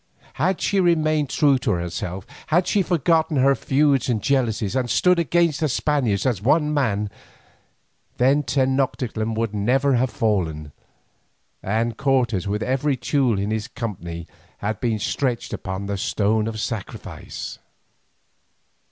Had 0.41 0.59
she 0.59 0.79
remained 0.79 1.29
true 1.29 1.59
to 1.59 1.73
herself, 1.73 2.25
had 2.47 2.65
she 2.65 2.81
forgotten 2.81 3.37
her 3.37 3.53
feuds 3.53 4.09
and 4.09 4.19
jealousies 4.19 4.75
and 4.75 4.89
stood 4.89 5.19
against 5.19 5.59
the 5.59 5.69
Spaniards 5.69 6.25
as 6.25 6.41
one 6.41 6.73
man, 6.73 7.07
then 8.17 8.41
Tenoctitlan 8.41 9.35
would 9.35 9.53
never 9.53 9.97
have 9.97 10.09
fallen, 10.09 10.71
and 11.61 11.97
Cortes 11.97 12.47
with 12.47 12.63
every 12.63 12.97
Teule 12.97 13.39
in 13.39 13.51
his 13.51 13.67
company 13.67 14.25
had 14.57 14.79
been 14.79 14.97
stretched 14.97 15.53
upon 15.53 15.85
the 15.85 15.99
stone 15.99 16.47
of 16.47 16.59
sacrifice. 16.59 17.59